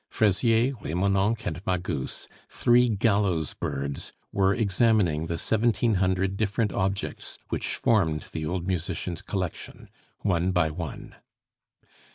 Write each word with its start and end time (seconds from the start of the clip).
Fraisier, 0.09 0.73
Remonencq, 0.81 1.45
and 1.45 1.61
Magus, 1.63 2.27
three 2.49 2.89
gallows 2.89 3.53
birds, 3.53 4.13
were 4.31 4.51
examining 4.51 5.27
the 5.27 5.37
seventeen 5.37 5.93
hundred 6.01 6.37
different 6.37 6.71
objects 6.73 7.37
which 7.49 7.75
formed 7.75 8.23
the 8.31 8.43
old 8.43 8.65
musician's 8.65 9.21
collection 9.21 9.89
one 10.21 10.49
by 10.53 10.71
one. 10.71 11.17